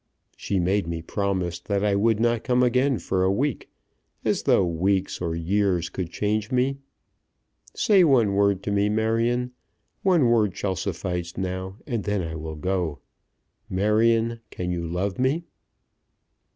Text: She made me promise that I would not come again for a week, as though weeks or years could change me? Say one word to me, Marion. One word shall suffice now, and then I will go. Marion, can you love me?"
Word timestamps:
She 0.35 0.59
made 0.59 0.87
me 0.87 1.03
promise 1.03 1.59
that 1.59 1.85
I 1.85 1.93
would 1.95 2.19
not 2.19 2.43
come 2.43 2.63
again 2.63 2.97
for 2.97 3.21
a 3.23 3.31
week, 3.31 3.69
as 4.25 4.41
though 4.41 4.65
weeks 4.65 5.21
or 5.21 5.35
years 5.35 5.89
could 5.89 6.09
change 6.09 6.51
me? 6.51 6.77
Say 7.75 8.03
one 8.03 8.33
word 8.33 8.63
to 8.63 8.71
me, 8.71 8.89
Marion. 8.89 9.51
One 10.01 10.25
word 10.31 10.57
shall 10.57 10.75
suffice 10.75 11.37
now, 11.37 11.77
and 11.85 12.03
then 12.03 12.23
I 12.23 12.33
will 12.35 12.55
go. 12.55 12.97
Marion, 13.69 14.39
can 14.49 14.71
you 14.71 14.87
love 14.87 15.19
me?" 15.19 15.43